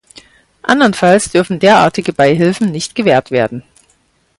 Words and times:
Andernfalls 0.63 1.29
dürfen 1.31 1.59
derartige 1.59 2.11
Beihilfen 2.11 2.71
nicht 2.71 2.95
gewährt 2.95 3.29
werden. 3.29 3.61